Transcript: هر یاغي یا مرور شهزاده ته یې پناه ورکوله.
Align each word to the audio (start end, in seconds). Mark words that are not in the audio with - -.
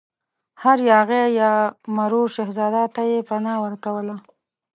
هر 0.63 0.77
یاغي 0.91 1.23
یا 1.39 1.51
مرور 1.97 2.27
شهزاده 2.35 2.83
ته 2.95 3.01
یې 3.11 3.19
پناه 3.27 3.61
ورکوله. 3.65 4.15